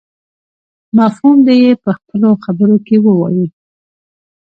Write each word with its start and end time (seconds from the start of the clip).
مفهوم 0.97 1.37
دې 1.47 1.55
يې 1.63 1.71
په 1.83 1.91
خپلو 1.97 2.29
خبرو 2.43 2.77
کې 2.85 2.95
ووايي. 3.05 3.45